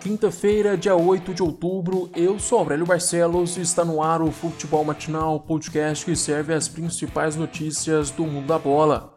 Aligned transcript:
Quinta-feira, 0.00 0.78
dia 0.78 0.96
8 0.96 1.34
de 1.34 1.42
outubro, 1.42 2.08
eu 2.16 2.38
sou 2.38 2.60
Aurélio 2.60 2.86
Barcelos 2.86 3.58
e 3.58 3.60
está 3.60 3.84
no 3.84 4.02
ar 4.02 4.22
o 4.22 4.32
Futebol 4.32 4.82
Matinal, 4.82 5.38
podcast 5.40 6.06
que 6.06 6.16
serve 6.16 6.54
as 6.54 6.66
principais 6.68 7.36
notícias 7.36 8.10
do 8.10 8.24
mundo 8.24 8.46
da 8.46 8.58
bola. 8.58 9.12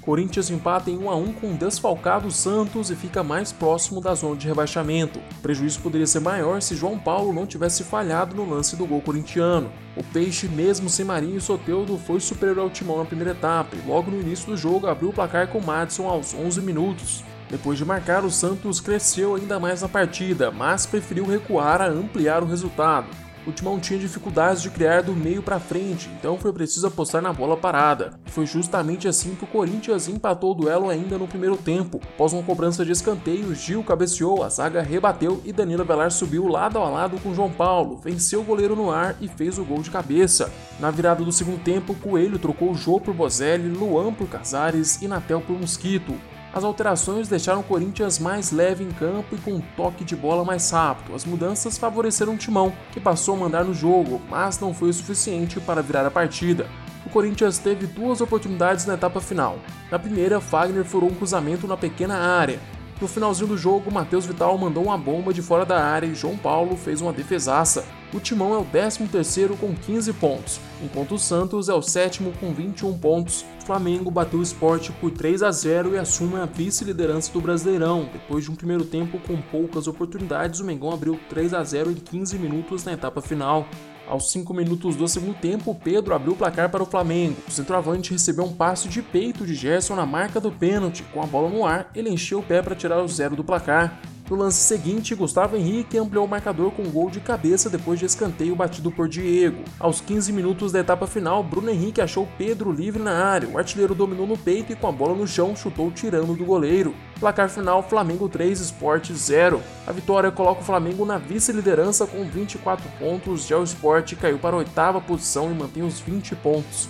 Corinthians 0.00 0.50
empata 0.50 0.90
em 0.90 0.98
1 0.98 1.08
a 1.08 1.14
1 1.14 1.32
com 1.34 1.52
o 1.52 1.56
desfalcado 1.56 2.32
Santos 2.32 2.90
e 2.90 2.96
fica 2.96 3.22
mais 3.22 3.52
próximo 3.52 4.00
da 4.00 4.12
zona 4.12 4.34
de 4.34 4.48
rebaixamento. 4.48 5.20
O 5.20 5.40
prejuízo 5.40 5.78
poderia 5.82 6.08
ser 6.08 6.18
maior 6.18 6.60
se 6.60 6.74
João 6.74 6.98
Paulo 6.98 7.32
não 7.32 7.46
tivesse 7.46 7.84
falhado 7.84 8.34
no 8.34 8.44
lance 8.44 8.74
do 8.74 8.84
gol 8.84 9.00
corintiano. 9.00 9.70
O 9.96 10.02
Peixe, 10.02 10.48
mesmo 10.48 10.90
sem 10.90 11.04
Marinho 11.04 11.36
e 11.36 11.40
Soteudo, 11.40 11.96
foi 11.96 12.18
superior 12.18 12.58
ao 12.58 12.70
Timão 12.70 12.98
na 12.98 13.04
primeira 13.04 13.30
etapa 13.30 13.76
e 13.76 13.88
logo 13.88 14.10
no 14.10 14.20
início 14.20 14.46
do 14.46 14.56
jogo 14.56 14.88
abriu 14.88 15.10
o 15.10 15.12
placar 15.12 15.46
com 15.46 15.60
Madison 15.60 16.08
aos 16.08 16.34
11 16.34 16.60
minutos. 16.60 17.22
Depois 17.52 17.76
de 17.76 17.84
marcar, 17.84 18.24
o 18.24 18.30
Santos 18.30 18.80
cresceu 18.80 19.34
ainda 19.34 19.60
mais 19.60 19.82
na 19.82 19.88
partida, 19.88 20.50
mas 20.50 20.86
preferiu 20.86 21.26
recuar 21.26 21.82
a 21.82 21.86
ampliar 21.86 22.42
o 22.42 22.46
resultado. 22.46 23.06
O 23.46 23.52
Timão 23.52 23.78
tinha 23.78 23.98
dificuldades 23.98 24.62
de 24.62 24.70
criar 24.70 25.02
do 25.02 25.14
meio 25.14 25.42
para 25.42 25.60
frente, 25.60 26.08
então 26.18 26.38
foi 26.38 26.50
preciso 26.50 26.86
apostar 26.86 27.20
na 27.20 27.30
bola 27.30 27.54
parada. 27.54 28.18
Foi 28.24 28.46
justamente 28.46 29.06
assim 29.06 29.34
que 29.34 29.44
o 29.44 29.46
Corinthians 29.46 30.08
empatou 30.08 30.52
o 30.52 30.54
duelo 30.54 30.88
ainda 30.88 31.18
no 31.18 31.28
primeiro 31.28 31.58
tempo. 31.58 32.00
Após 32.14 32.32
uma 32.32 32.42
cobrança 32.42 32.86
de 32.86 32.92
escanteio, 32.92 33.54
Gil 33.54 33.84
cabeceou, 33.84 34.42
a 34.42 34.48
zaga 34.48 34.80
rebateu 34.80 35.42
e 35.44 35.52
Danilo 35.52 35.84
Velar 35.84 36.10
subiu 36.10 36.48
lado 36.48 36.78
a 36.78 36.88
lado 36.88 37.20
com 37.20 37.34
João 37.34 37.50
Paulo, 37.50 37.98
venceu 38.02 38.40
o 38.40 38.44
goleiro 38.44 38.74
no 38.74 38.90
ar 38.90 39.14
e 39.20 39.28
fez 39.28 39.58
o 39.58 39.64
gol 39.64 39.82
de 39.82 39.90
cabeça. 39.90 40.50
Na 40.80 40.90
virada 40.90 41.22
do 41.22 41.32
segundo 41.32 41.62
tempo, 41.62 41.94
Coelho 41.96 42.38
trocou 42.38 42.70
o 42.70 42.74
Jô 42.74 42.98
por 42.98 43.12
Bozelli, 43.12 43.68
Luan 43.68 44.14
por 44.14 44.26
Casares 44.26 45.02
e 45.02 45.06
Natel 45.06 45.42
por 45.42 45.60
Mosquito. 45.60 46.14
As 46.54 46.64
alterações 46.64 47.28
deixaram 47.28 47.60
o 47.60 47.64
Corinthians 47.64 48.18
mais 48.18 48.52
leve 48.52 48.84
em 48.84 48.90
campo 48.90 49.34
e 49.34 49.38
com 49.38 49.52
um 49.52 49.62
toque 49.74 50.04
de 50.04 50.14
bola 50.14 50.44
mais 50.44 50.70
rápido. 50.70 51.14
As 51.14 51.24
mudanças 51.24 51.78
favoreceram 51.78 52.34
o 52.34 52.36
Timão, 52.36 52.72
que 52.92 53.00
passou 53.00 53.34
a 53.34 53.38
mandar 53.38 53.64
no 53.64 53.72
jogo, 53.72 54.20
mas 54.28 54.60
não 54.60 54.74
foi 54.74 54.90
o 54.90 54.92
suficiente 54.92 55.58
para 55.60 55.82
virar 55.82 56.04
a 56.04 56.10
partida. 56.10 56.66
O 57.06 57.08
Corinthians 57.08 57.56
teve 57.58 57.86
duas 57.86 58.20
oportunidades 58.20 58.84
na 58.84 58.94
etapa 58.94 59.18
final. 59.18 59.58
Na 59.90 59.98
primeira, 59.98 60.42
Fagner 60.42 60.84
furou 60.84 61.10
um 61.10 61.14
cruzamento 61.14 61.66
na 61.66 61.76
pequena 61.76 62.18
área. 62.18 62.60
No 63.02 63.08
finalzinho 63.08 63.48
do 63.48 63.58
jogo, 63.58 63.90
Matheus 63.90 64.26
Vital 64.26 64.56
mandou 64.56 64.84
uma 64.84 64.96
bomba 64.96 65.34
de 65.34 65.42
fora 65.42 65.66
da 65.66 65.84
área 65.84 66.06
e 66.06 66.14
João 66.14 66.36
Paulo 66.36 66.76
fez 66.76 67.00
uma 67.00 67.12
defesaça. 67.12 67.84
O 68.14 68.20
Timão 68.20 68.54
é 68.54 68.58
o 68.58 68.64
13º 68.64 69.58
com 69.58 69.74
15 69.74 70.12
pontos, 70.12 70.60
enquanto 70.80 71.16
o 71.16 71.18
Santos 71.18 71.68
é 71.68 71.74
o 71.74 71.82
sétimo 71.82 72.32
com 72.38 72.54
21 72.54 72.96
pontos. 72.96 73.44
O 73.60 73.66
Flamengo 73.66 74.08
bateu 74.08 74.38
o 74.38 74.42
esporte 74.42 74.92
por 74.92 75.10
3 75.10 75.42
a 75.42 75.50
0 75.50 75.96
e 75.96 75.98
assume 75.98 76.36
a 76.36 76.46
vice-liderança 76.46 77.32
do 77.32 77.40
Brasileirão. 77.40 78.08
Depois 78.12 78.44
de 78.44 78.52
um 78.52 78.54
primeiro 78.54 78.84
tempo 78.84 79.18
com 79.18 79.36
poucas 79.42 79.88
oportunidades, 79.88 80.60
o 80.60 80.64
Mengão 80.64 80.92
abriu 80.92 81.18
3 81.28 81.54
a 81.54 81.64
0 81.64 81.90
em 81.90 81.94
15 81.94 82.38
minutos 82.38 82.84
na 82.84 82.92
etapa 82.92 83.20
final. 83.20 83.66
Aos 84.12 84.30
5 84.30 84.52
minutos 84.52 84.94
do 84.94 85.08
segundo 85.08 85.32
tempo, 85.32 85.74
Pedro 85.74 86.14
abriu 86.14 86.34
o 86.34 86.36
placar 86.36 86.68
para 86.68 86.82
o 86.82 86.86
Flamengo. 86.86 87.38
O 87.48 87.50
centroavante 87.50 88.12
recebeu 88.12 88.44
um 88.44 88.52
passe 88.52 88.86
de 88.86 89.00
peito 89.00 89.46
de 89.46 89.54
Gerson 89.54 89.94
na 89.94 90.04
marca 90.04 90.38
do 90.38 90.52
pênalti. 90.52 91.02
Com 91.14 91.22
a 91.22 91.26
bola 91.26 91.48
no 91.48 91.64
ar, 91.64 91.90
ele 91.94 92.10
encheu 92.10 92.40
o 92.40 92.42
pé 92.42 92.60
para 92.60 92.74
tirar 92.74 93.02
o 93.02 93.08
zero 93.08 93.34
do 93.34 93.42
placar. 93.42 94.02
No 94.28 94.36
lance 94.36 94.60
seguinte, 94.60 95.14
Gustavo 95.14 95.56
Henrique 95.56 95.96
ampliou 95.96 96.26
o 96.26 96.28
marcador 96.28 96.72
com 96.72 96.82
um 96.82 96.90
gol 96.90 97.08
de 97.08 97.20
cabeça 97.20 97.70
depois 97.70 97.98
de 97.98 98.04
escanteio 98.04 98.54
batido 98.54 98.92
por 98.92 99.08
Diego. 99.08 99.64
Aos 99.80 100.02
15 100.02 100.30
minutos 100.30 100.72
da 100.72 100.80
etapa 100.80 101.06
final, 101.06 101.42
Bruno 101.42 101.70
Henrique 101.70 102.02
achou 102.02 102.28
Pedro 102.36 102.70
livre 102.70 103.02
na 103.02 103.24
área. 103.24 103.48
O 103.48 103.56
artilheiro 103.56 103.94
dominou 103.94 104.26
no 104.26 104.36
peito 104.36 104.74
e 104.74 104.76
com 104.76 104.88
a 104.88 104.92
bola 104.92 105.14
no 105.14 105.26
chão 105.26 105.56
chutou 105.56 105.90
tirando 105.90 106.36
do 106.36 106.44
goleiro. 106.44 106.94
Placar 107.22 107.48
final: 107.48 107.84
Flamengo 107.84 108.28
3, 108.28 108.60
Sport 108.60 109.12
0. 109.12 109.62
A 109.86 109.92
vitória 109.92 110.32
coloca 110.32 110.60
o 110.60 110.64
Flamengo 110.64 111.04
na 111.04 111.18
vice-liderança 111.18 112.04
com 112.04 112.24
24 112.24 112.84
pontos. 112.98 113.46
Já 113.46 113.58
o 113.58 113.62
Sport 113.62 114.14
caiu 114.16 114.40
para 114.40 114.56
a 114.56 114.58
oitava 114.58 115.00
posição 115.00 115.48
e 115.48 115.54
mantém 115.54 115.84
os 115.84 116.00
20 116.00 116.34
pontos. 116.34 116.88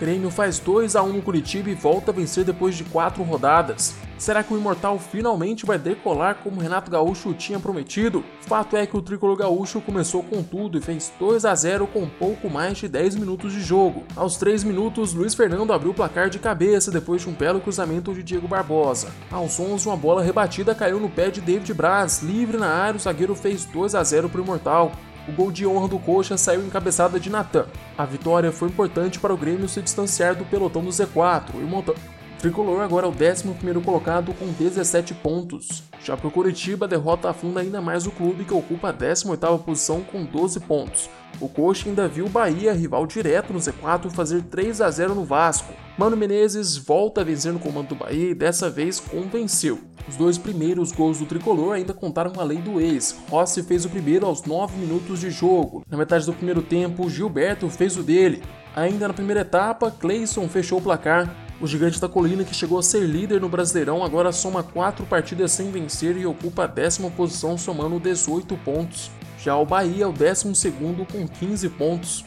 Grêmio 0.00 0.28
faz 0.28 0.58
2 0.58 0.96
a 0.96 1.02
1 1.04 1.12
no 1.12 1.22
Curitiba 1.22 1.70
e 1.70 1.74
volta 1.74 2.10
a 2.10 2.14
vencer 2.14 2.44
depois 2.44 2.76
de 2.76 2.82
4 2.82 3.22
rodadas. 3.22 3.94
Será 4.18 4.42
que 4.42 4.52
o 4.52 4.58
Imortal 4.58 4.98
finalmente 4.98 5.64
vai 5.64 5.78
decolar 5.78 6.38
como 6.42 6.60
Renato 6.60 6.90
Gaúcho 6.90 7.32
tinha 7.34 7.60
prometido? 7.60 8.24
Fato 8.40 8.76
é 8.76 8.84
que 8.84 8.96
o 8.96 9.00
tricolor 9.00 9.36
gaúcho 9.36 9.80
começou 9.80 10.24
com 10.24 10.42
tudo 10.42 10.76
e 10.76 10.80
fez 10.80 11.12
2 11.20 11.44
a 11.44 11.54
0 11.54 11.86
com 11.86 12.08
pouco 12.08 12.50
mais 12.50 12.78
de 12.78 12.88
10 12.88 13.14
minutos 13.14 13.52
de 13.52 13.60
jogo. 13.60 14.02
Aos 14.16 14.36
3 14.36 14.64
minutos, 14.64 15.14
Luiz 15.14 15.34
Fernando 15.34 15.72
abriu 15.72 15.92
o 15.92 15.94
placar 15.94 16.28
de 16.28 16.40
cabeça 16.40 16.90
depois 16.90 17.22
de 17.22 17.28
um 17.28 17.32
belo 17.32 17.60
cruzamento 17.60 18.12
de 18.12 18.24
Diego 18.24 18.48
Barbosa. 18.48 19.08
Aos 19.30 19.58
11, 19.60 19.86
uma 19.86 19.96
bola 19.96 20.20
rebatida 20.20 20.74
caiu 20.74 20.98
no 20.98 21.08
pé 21.08 21.30
de 21.30 21.40
David 21.40 21.72
Braz, 21.72 22.20
livre 22.20 22.56
na 22.56 22.68
área, 22.68 22.96
o 22.96 23.00
zagueiro 23.00 23.36
fez 23.36 23.64
2 23.66 23.94
a 23.94 24.02
0 24.02 24.28
para 24.28 24.40
o 24.40 24.44
Imortal 24.44 24.90
o 25.28 25.32
gol 25.32 25.52
de 25.52 25.66
honra 25.66 25.88
do 25.88 25.98
Coxa 25.98 26.38
saiu 26.38 26.64
em 26.64 26.70
cabeçada 26.70 27.20
de 27.20 27.28
Natan. 27.28 27.66
A 27.98 28.06
vitória 28.06 28.50
foi 28.50 28.68
importante 28.68 29.20
para 29.20 29.34
o 29.34 29.36
Grêmio 29.36 29.68
se 29.68 29.82
distanciar 29.82 30.34
do 30.34 30.46
pelotão 30.46 30.82
do 30.82 30.88
Z4 30.88 31.54
e 31.56 31.64
monta... 31.64 31.94
Tricolor 32.38 32.80
agora 32.82 33.04
é 33.04 33.08
o 33.08 33.12
11 33.12 33.80
colocado 33.84 34.32
com 34.32 34.46
17 34.46 35.12
pontos. 35.14 35.82
Já 36.04 36.16
para 36.16 36.28
o 36.28 36.30
Curitiba, 36.30 36.86
a 36.86 36.88
derrota 36.88 37.28
afunda 37.28 37.60
ainda 37.60 37.80
mais 37.80 38.06
o 38.06 38.12
clube 38.12 38.44
que 38.44 38.54
ocupa 38.54 38.90
a 38.90 38.94
18ª 38.94 39.58
posição 39.58 40.02
com 40.02 40.24
12 40.24 40.60
pontos. 40.60 41.10
O 41.40 41.48
Coxa 41.48 41.88
ainda 41.88 42.06
viu 42.06 42.26
o 42.26 42.28
Bahia, 42.28 42.72
rival 42.72 43.08
direto 43.08 43.52
no 43.52 43.58
Z4, 43.58 44.08
fazer 44.12 44.42
3 44.42 44.80
a 44.80 44.88
0 44.88 45.16
no 45.16 45.24
Vasco. 45.24 45.72
Mano 45.98 46.16
Menezes 46.16 46.76
volta 46.76 47.22
a 47.22 47.24
vencer 47.24 47.52
no 47.52 47.58
comando 47.58 47.88
do 47.88 47.94
Bahia 47.96 48.30
e 48.30 48.34
dessa 48.34 48.70
vez 48.70 49.00
convenceu. 49.00 49.80
Os 50.08 50.14
dois 50.14 50.38
primeiros 50.38 50.92
gols 50.92 51.18
do 51.18 51.26
tricolor 51.26 51.74
ainda 51.74 51.92
contaram 51.92 52.30
com 52.30 52.40
a 52.40 52.44
lei 52.44 52.58
do 52.58 52.80
ex. 52.80 53.16
Rossi 53.28 53.64
fez 53.64 53.84
o 53.84 53.90
primeiro 53.90 54.26
aos 54.26 54.44
9 54.44 54.78
minutos 54.78 55.18
de 55.20 55.30
jogo. 55.30 55.82
Na 55.90 55.98
metade 55.98 56.24
do 56.24 56.32
primeiro 56.32 56.62
tempo, 56.62 57.10
Gilberto 57.10 57.68
fez 57.68 57.96
o 57.96 58.02
dele. 58.04 58.44
Ainda 58.76 59.08
na 59.08 59.14
primeira 59.14 59.40
etapa, 59.40 59.90
Cleison 59.90 60.48
fechou 60.48 60.78
o 60.78 60.82
placar. 60.82 61.47
O 61.60 61.66
gigante 61.66 62.00
da 62.00 62.08
colina, 62.08 62.44
que 62.44 62.54
chegou 62.54 62.78
a 62.78 62.82
ser 62.84 63.00
líder 63.00 63.40
no 63.40 63.48
Brasileirão, 63.48 64.04
agora 64.04 64.30
soma 64.30 64.62
4 64.62 65.04
partidas 65.06 65.50
sem 65.50 65.72
vencer 65.72 66.16
e 66.16 66.24
ocupa 66.24 66.62
a 66.62 66.66
décima 66.68 67.10
posição, 67.10 67.58
somando 67.58 67.98
18 67.98 68.56
pontos. 68.58 69.10
Já 69.42 69.56
o 69.56 69.66
Bahia 69.66 70.04
é 70.04 70.06
o 70.06 70.12
12 70.12 70.72
com 71.10 71.26
15 71.26 71.68
pontos. 71.70 72.24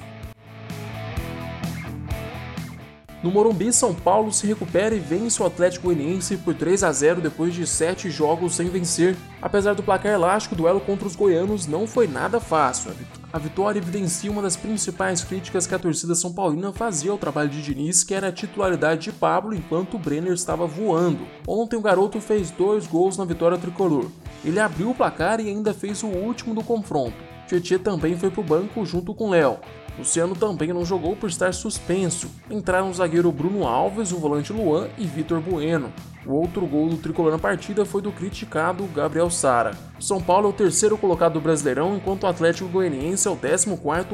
No 3.23 3.31
Morumbi, 3.31 3.71
São 3.71 3.95
Paulo 3.95 4.33
se 4.33 4.47
recupera 4.47 4.95
e 4.95 4.99
vence 4.99 5.41
o 5.41 5.45
Atlético 5.45 5.85
Goianiense 5.85 6.35
por 6.35 6.53
3 6.53 6.83
a 6.83 6.91
0 6.91 7.21
depois 7.21 7.53
de 7.53 7.65
7 7.65 8.09
jogos 8.09 8.55
sem 8.55 8.67
vencer. 8.67 9.15
Apesar 9.41 9.75
do 9.75 9.83
placar 9.83 10.11
elástico, 10.11 10.55
o 10.55 10.57
duelo 10.57 10.81
contra 10.81 11.07
os 11.07 11.15
goianos 11.15 11.67
não 11.67 11.87
foi 11.87 12.05
nada 12.05 12.41
fácil. 12.41 12.91
A 13.33 13.37
vitória 13.37 13.79
evidencia 13.79 14.29
uma 14.29 14.41
das 14.41 14.57
principais 14.57 15.23
críticas 15.23 15.65
que 15.65 15.73
a 15.73 15.79
torcida 15.79 16.13
São 16.15 16.33
Paulina 16.33 16.73
fazia 16.73 17.11
ao 17.11 17.17
trabalho 17.17 17.47
de 17.47 17.61
Diniz, 17.61 18.03
que 18.03 18.13
era 18.13 18.27
a 18.27 18.31
titularidade 18.31 19.03
de 19.03 19.11
Pablo 19.13 19.55
enquanto 19.55 19.93
o 19.93 19.99
Brenner 19.99 20.33
estava 20.33 20.67
voando. 20.67 21.25
Ontem 21.47 21.77
o 21.77 21.81
garoto 21.81 22.19
fez 22.19 22.51
dois 22.51 22.85
gols 22.85 23.17
na 23.17 23.23
vitória 23.23 23.57
tricolor. 23.57 24.07
Ele 24.43 24.59
abriu 24.59 24.89
o 24.89 24.95
placar 24.95 25.39
e 25.39 25.47
ainda 25.47 25.73
fez 25.73 26.03
o 26.03 26.07
último 26.07 26.53
do 26.53 26.61
confronto. 26.61 27.15
Tietchan 27.47 27.79
também 27.79 28.17
foi 28.17 28.29
para 28.29 28.41
o 28.41 28.43
banco 28.43 28.85
junto 28.85 29.13
com 29.13 29.29
Léo. 29.29 29.59
Luciano 29.97 30.35
também 30.35 30.69
não 30.73 30.85
jogou 30.85 31.15
por 31.15 31.29
estar 31.29 31.53
suspenso. 31.53 32.27
Entraram 32.49 32.89
o 32.89 32.93
zagueiro 32.93 33.31
Bruno 33.31 33.67
Alves, 33.67 34.11
o 34.11 34.17
volante 34.17 34.53
Luan 34.53 34.87
e 34.97 35.05
Vitor 35.05 35.39
Bueno. 35.41 35.91
O 36.25 36.33
outro 36.33 36.65
gol 36.67 36.87
do 36.87 36.97
tricolor 36.97 37.31
na 37.31 37.39
partida 37.39 37.83
foi 37.83 38.01
do 38.01 38.11
criticado 38.11 38.85
Gabriel 38.95 39.29
Sara. 39.31 39.71
São 39.99 40.21
Paulo 40.21 40.47
é 40.47 40.49
o 40.49 40.53
terceiro 40.53 40.95
colocado 40.95 41.33
do 41.33 41.41
Brasileirão, 41.41 41.95
enquanto 41.95 42.23
o 42.23 42.27
Atlético 42.27 42.69
Goianiense 42.69 43.27
é 43.27 43.31
o 43.31 43.35
14 43.35 43.67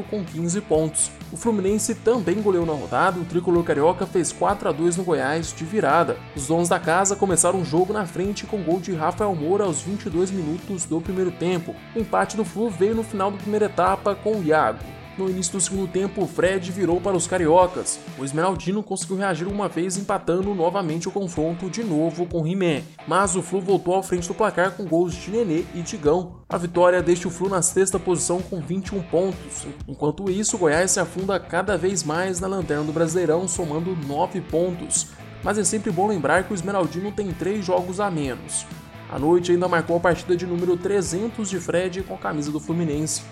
com 0.10 0.24
15 0.24 0.62
pontos. 0.62 1.12
O 1.34 1.38
Fluminense 1.38 1.96
também 1.96 2.42
goleou 2.42 2.66
na 2.66 2.72
rodada, 2.72 3.20
o 3.20 3.26
tricolor 3.26 3.64
carioca 3.64 4.06
fez 4.06 4.32
4 4.32 4.70
a 4.70 4.72
2 4.72 4.96
no 4.96 5.04
Goiás 5.04 5.54
de 5.54 5.66
virada. 5.66 6.18
Os 6.34 6.48
donos 6.48 6.70
da 6.70 6.80
casa 6.80 7.16
começaram 7.16 7.60
o 7.60 7.66
jogo 7.66 7.92
na 7.92 8.06
frente 8.06 8.46
com 8.46 8.64
gol 8.64 8.80
de 8.80 8.94
Rafael 8.94 9.36
Moura 9.36 9.66
aos 9.66 9.82
22 9.82 10.32
minutos 10.32 10.86
do 10.86 11.02
primeiro 11.02 11.32
tempo. 11.32 11.76
O 11.94 12.00
empate 12.00 12.38
do 12.38 12.46
Flu 12.46 12.70
veio 12.70 12.96
no 12.96 13.04
final 13.04 13.32
da 13.32 13.38
primeira 13.38 13.66
etapa 13.66 14.16
com 14.16 14.38
o 14.38 14.44
Iago. 14.44 14.80
No 15.18 15.28
início 15.28 15.54
do 15.54 15.62
segundo 15.62 15.88
tempo, 15.88 16.28
Fred 16.28 16.72
virou 16.72 17.02
para 17.02 17.18
os 17.18 17.26
cariocas. 17.26 18.00
O 18.20 18.24
Esmeraldino 18.24 18.84
conseguiu 18.84 19.18
reagir 19.18 19.48
uma 19.48 19.68
vez, 19.68 19.98
empatando 19.98 20.54
novamente 20.54 21.08
o 21.08 21.12
confronto 21.12 21.72
de 21.72 21.84
novo 21.84 22.28
com 22.28 22.44
Rimé. 22.44 22.84
Mas 23.08 23.36
o 23.36 23.42
Flu 23.42 23.60
voltou 23.60 23.96
à 23.96 24.04
frente 24.04 24.28
do 24.28 24.36
placar 24.36 24.74
com 24.74 24.86
gols 24.86 25.16
de 25.16 25.32
Nenê 25.32 25.64
e 25.74 25.82
Digão. 25.82 26.36
A 26.48 26.56
vitória 26.56 27.02
deixa 27.02 27.28
o 27.28 27.32
Flu 27.32 27.50
na 27.50 27.64
sexta 27.64 27.98
posição 27.98 28.44
com 28.44 28.62
21 28.62 29.02
pontos. 29.02 29.66
Enquanto 29.88 30.30
isso, 30.30 30.56
o 30.56 30.60
Goiás 30.60 30.92
se 30.92 31.00
afunda 31.00 31.40
cada 31.40 31.76
vez 31.76 32.04
mais 32.04 32.40
na 32.40 32.46
lanterna 32.46 32.84
do 32.84 32.94
Brasileirão, 32.94 33.48
somando 33.48 33.98
9 34.08 34.40
pontos. 34.42 35.08
Mas 35.44 35.58
é 35.58 35.64
sempre 35.64 35.92
bom 35.92 36.06
lembrar 36.08 36.44
que 36.44 36.54
o 36.54 36.56
Esmeraldino 36.56 37.12
tem 37.12 37.32
3 37.32 37.66
jogos 37.66 38.00
a 38.00 38.12
menos. 38.12 38.68
A 39.10 39.18
noite 39.18 39.54
ainda 39.54 39.68
marcou 39.68 39.98
a 39.98 40.00
partida 40.00 40.36
de 40.36 40.46
número 40.46 40.78
300 40.78 41.50
de 41.50 41.60
Fred 41.60 42.04
com 42.04 42.14
a 42.14 42.18
camisa 42.18 42.52
do 42.52 42.60
Fluminense. 42.60 43.24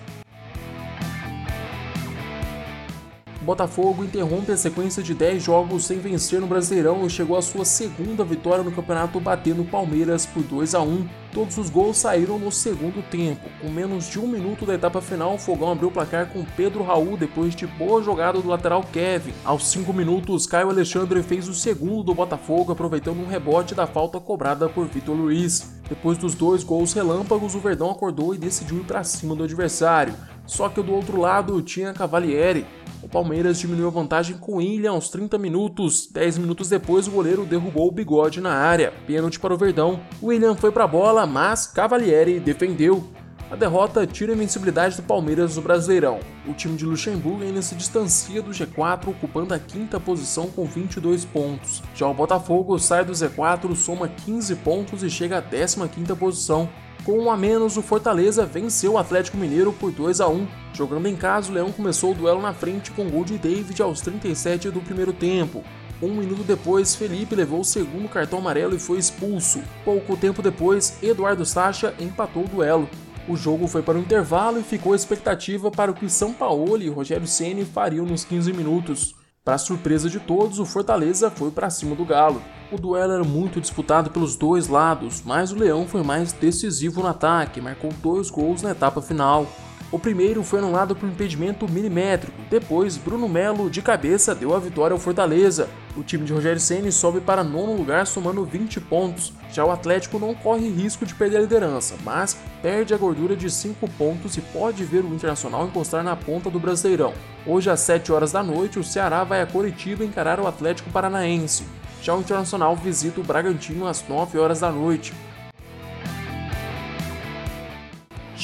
Botafogo 3.46 4.04
interrompe 4.04 4.52
a 4.52 4.58
sequência 4.58 5.04
de 5.04 5.14
10 5.14 5.44
jogos 5.44 5.86
sem 5.86 6.00
vencer 6.00 6.42
no 6.42 6.48
Brasileirão 6.48 7.06
e 7.06 7.10
chegou 7.12 7.38
à 7.38 7.42
sua 7.44 7.64
segunda 7.64 8.26
vitória 8.26 8.64
no 8.64 8.72
campeonato 8.72 9.20
batendo 9.20 9.64
Palmeiras 9.64 10.26
por 10.26 10.42
2 10.42 10.74
a 10.74 10.82
1. 10.82 11.08
Todos 11.32 11.58
os 11.58 11.70
gols 11.70 11.98
saíram 11.98 12.40
no 12.40 12.52
segundo 12.52 13.04
tempo. 13.08 13.48
Com 13.62 13.70
menos 13.70 14.10
de 14.10 14.20
um 14.20 14.28
minuto 14.28 14.66
da 14.66 14.74
etapa 14.74 15.00
final, 15.00 15.36
o 15.36 15.38
Fogão 15.38 15.72
abriu 15.72 15.90
o 15.90 15.92
placar 15.92 16.28
com 16.28 16.44
Pedro 16.44 16.82
Raul 16.82 17.18
depois 17.18 17.54
de 17.54 17.68
boa 17.68 18.02
jogada 18.02 18.42
do 18.42 18.48
lateral 18.48 18.84
Kevin. 18.92 19.34
Aos 19.44 19.68
5 19.68 19.94
minutos, 19.94 20.48
Caio 20.48 20.70
Alexandre 20.70 21.22
fez 21.22 21.48
o 21.48 21.54
segundo 21.54 22.04
do 22.04 22.16
Botafogo, 22.16 22.72
aproveitando 22.72 23.20
um 23.20 23.28
rebote 23.28 23.76
da 23.76 23.86
falta 23.86 24.20
cobrada 24.20 24.68
por 24.68 24.88
Vitor 24.88 25.16
Luiz. 25.16 25.76
Depois 25.88 26.18
dos 26.18 26.34
dois 26.34 26.64
gols 26.64 26.94
relâmpagos, 26.94 27.54
o 27.54 27.60
Verdão 27.60 27.92
acordou 27.92 28.34
e 28.34 28.40
decidiu 28.40 28.78
ir 28.78 28.86
para 28.86 29.04
cima 29.04 29.36
do 29.36 29.44
adversário. 29.44 30.16
Só 30.48 30.68
que 30.70 30.82
do 30.82 30.94
outro 30.94 31.20
lado 31.20 31.62
tinha 31.62 31.94
Cavalieri. 31.94 32.66
O 33.06 33.08
Palmeiras 33.08 33.60
diminuiu 33.60 33.88
a 33.88 33.92
vantagem 33.92 34.36
com 34.36 34.56
William 34.56 34.94
aos 34.94 35.10
30 35.10 35.38
minutos. 35.38 36.10
10 36.12 36.40
minutos 36.40 36.70
depois, 36.70 37.08
o 37.08 37.12
goleiro 37.12 37.46
derrubou 37.46 37.88
o 37.88 37.92
bigode 37.92 38.42
na 38.42 38.52
área. 38.52 38.92
Pênalti 39.06 39.40
para 39.40 39.54
o 39.54 39.58
Verdão. 39.58 40.02
William 40.24 40.56
foi 40.56 40.72
para 40.72 40.86
a 40.86 40.88
bola, 40.88 41.28
mas 41.28 41.68
Cavalieri 41.68 42.40
defendeu. 42.40 43.08
A 43.52 43.56
derrota 43.56 44.08
tira 44.08 44.34
a 44.34 44.36
invencibilidade 44.36 44.96
do 44.96 45.04
Palmeiras 45.04 45.56
no 45.56 45.62
Brasileirão. 45.62 46.20
O 46.48 46.54
time 46.56 46.76
de 46.76 46.84
Luxemburgo 46.84 47.44
ainda 47.44 47.62
se 47.62 47.76
distancia 47.76 48.42
do 48.42 48.50
G4, 48.50 49.10
ocupando 49.10 49.54
a 49.54 49.60
quinta 49.60 50.00
posição 50.00 50.50
com 50.50 50.66
22 50.66 51.26
pontos. 51.26 51.84
Já 51.94 52.08
o 52.08 52.14
Botafogo 52.14 52.80
sai 52.80 53.06
do 53.06 53.14
Z4, 53.14 53.76
soma 53.76 54.08
15 54.08 54.56
pontos 54.56 55.04
e 55.04 55.12
chega 55.12 55.38
à 55.38 55.44
15ª 55.44 56.16
posição. 56.18 56.68
Com 57.06 57.20
um 57.20 57.30
a 57.30 57.38
menos, 57.38 57.78
o 57.78 57.84
Fortaleza 57.84 58.48
venceu 58.48 58.94
o 58.94 58.98
Atlético 58.98 59.38
Mineiro 59.38 59.72
por 59.72 59.92
2 59.92 60.20
a 60.20 60.28
1. 60.28 60.48
Jogando 60.74 61.08
em 61.08 61.16
casa, 61.16 61.52
o 61.52 61.54
Leão 61.54 61.72
começou 61.72 62.12
o 62.12 62.16
duelo 62.16 62.42
na 62.42 62.52
frente 62.52 62.90
com 62.90 63.08
gol 63.08 63.24
de 63.24 63.38
David 63.38 63.80
aos 63.80 64.02
37 64.02 64.72
do 64.72 64.82
primeiro 64.82 65.14
tempo. 65.14 65.64
Um 66.02 66.16
minuto 66.16 66.44
depois, 66.44 66.96
Felipe 66.96 67.36
levou 67.36 67.60
o 67.60 67.64
segundo 67.64 68.10
cartão 68.10 68.40
amarelo 68.40 68.76
e 68.76 68.80
foi 68.80 68.98
expulso. 68.98 69.62
Pouco 69.84 70.18
tempo 70.18 70.42
depois, 70.42 70.98
Eduardo 71.04 71.46
Sacha 71.46 71.94
empatou 72.00 72.46
o 72.46 72.48
duelo. 72.48 72.90
O 73.28 73.36
jogo 73.36 73.68
foi 73.68 73.84
para 73.84 74.00
o 74.00 74.02
intervalo 74.02 74.60
e 74.60 74.64
ficou 74.64 74.94
a 74.94 74.96
expectativa 74.96 75.70
para 75.70 75.92
o 75.92 75.96
que 75.96 76.10
São 76.10 76.34
Paulo 76.34 76.82
e 76.82 76.90
Rogério 76.90 77.28
Ceni 77.28 77.66
fariam 77.66 78.08
nos 78.08 78.26
15 78.26 78.52
minutos. 78.52 79.14
Para 79.46 79.60
surpresa 79.60 80.10
de 80.10 80.20
todos, 80.20 80.58
o 80.58 80.66
Fortaleza 80.66 81.30
foi 81.30 81.52
para 81.52 81.70
cima 81.70 81.96
do 81.96 82.04
Galo. 82.04 82.42
O 82.72 82.80
duelo 82.80 83.14
era 83.14 83.24
muito 83.24 83.62
disputado 83.62 84.10
pelos 84.10 84.36
dois 84.36 84.68
lados, 84.68 85.22
mas 85.24 85.52
o 85.52 85.56
Leão 85.56 85.88
foi 85.88 86.02
mais 86.02 86.34
decisivo 86.34 87.04
no 87.04 87.08
ataque, 87.10 87.62
marcou 87.62 87.94
dois 88.02 88.32
gols 88.32 88.64
na 88.64 88.72
etapa 88.72 89.04
final. 89.04 89.46
O 89.92 90.00
primeiro 90.00 90.44
foi 90.44 90.60
anulado 90.60 90.96
por 90.96 91.08
impedimento 91.08 91.70
milimétrico. 91.70 92.42
Depois, 92.50 92.98
Bruno 92.98 93.30
Melo, 93.30 93.70
de 93.70 93.82
cabeça, 93.82 94.34
deu 94.34 94.56
a 94.56 94.60
vitória 94.60 94.94
ao 94.94 95.00
Fortaleza. 95.00 95.70
O 95.96 96.04
time 96.04 96.26
de 96.26 96.34
Rogério 96.34 96.60
Ceni 96.60 96.92
sobe 96.92 97.22
para 97.22 97.44
nono 97.44 97.78
lugar, 97.78 98.06
somando 98.08 98.44
20 98.44 98.82
pontos. 98.82 99.32
Já 99.52 99.64
o 99.64 99.72
Atlético 99.72 100.20
não 100.20 100.34
corre 100.34 100.68
risco 100.68 101.06
de 101.06 101.14
perder 101.14 101.38
a 101.38 101.42
liderança, 101.42 101.96
mas 102.04 102.36
perde 102.62 102.94
a 102.94 102.98
gordura 102.98 103.36
de 103.36 103.50
5 103.50 103.88
pontos 103.92 104.36
e 104.36 104.42
pode 104.42 104.84
ver 104.84 105.06
o 105.06 105.14
Internacional 105.14 105.66
encostar 105.66 106.04
na 106.04 106.16
ponta 106.16 106.50
do 106.50 106.60
Brasileirão. 106.60 107.14
Hoje, 107.46 107.70
às 107.70 107.80
7 107.82 108.12
horas 108.12 108.32
da 108.32 108.44
noite, 108.44 108.80
o 108.80 108.84
Ceará 108.84 109.24
vai 109.24 109.42
a 109.42 109.46
Coritiba 109.46 110.04
encarar 110.04 110.40
o 110.40 110.48
Atlético 110.48 110.90
Paranaense. 110.90 111.64
Já 112.02 112.14
o 112.14 112.20
Internacional 112.20 112.76
visita 112.76 113.22
o 113.22 113.24
Bragantino 113.24 113.88
às 113.88 114.06
9 114.08 114.38
horas 114.38 114.60
da 114.60 114.72
noite. 114.72 115.14